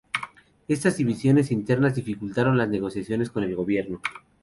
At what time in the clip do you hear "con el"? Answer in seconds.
3.29-3.55